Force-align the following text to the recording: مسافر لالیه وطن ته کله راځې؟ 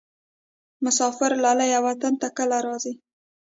مسافر 0.83 1.31
لالیه 1.43 1.79
وطن 1.85 2.13
ته 2.21 2.27
کله 2.37 2.57
راځې؟ 2.65 2.93